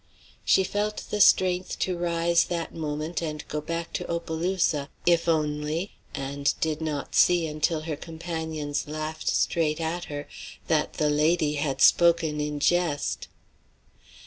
[0.43, 5.91] She felt the strength to rise that moment and go back to Opelousas, if only
[6.15, 10.27] and did not see, until her companions laughed straight at her,
[10.67, 13.27] that the lady had spoken in jest.